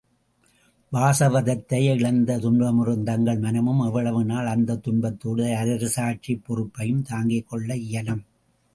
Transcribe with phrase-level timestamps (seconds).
[0.91, 8.23] வாசவதத்தையை இழந்து துன்பமுறும் தங்கள் மனமும் எவ்வளவு நாள் அந்தத் துன்பத்தோடு அரசாட்சிப் பொறுப்பையும் தாங்கிக் கொள்ள இயலும்?